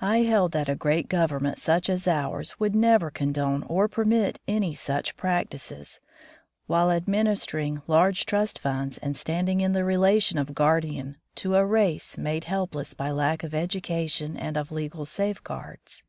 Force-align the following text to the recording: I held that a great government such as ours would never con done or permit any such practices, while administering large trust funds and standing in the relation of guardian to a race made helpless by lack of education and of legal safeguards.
I 0.00 0.22
held 0.22 0.52
that 0.52 0.70
a 0.70 0.74
great 0.74 1.10
government 1.10 1.58
such 1.58 1.90
as 1.90 2.08
ours 2.08 2.58
would 2.58 2.74
never 2.74 3.10
con 3.10 3.32
done 3.34 3.64
or 3.64 3.86
permit 3.86 4.38
any 4.48 4.74
such 4.74 5.14
practices, 5.14 6.00
while 6.66 6.90
administering 6.90 7.82
large 7.86 8.24
trust 8.24 8.58
funds 8.58 8.96
and 8.96 9.14
standing 9.14 9.60
in 9.60 9.74
the 9.74 9.84
relation 9.84 10.38
of 10.38 10.54
guardian 10.54 11.18
to 11.34 11.54
a 11.54 11.66
race 11.66 12.16
made 12.16 12.44
helpless 12.44 12.94
by 12.94 13.10
lack 13.10 13.42
of 13.44 13.54
education 13.54 14.38
and 14.38 14.56
of 14.56 14.72
legal 14.72 15.04
safeguards. 15.04 16.02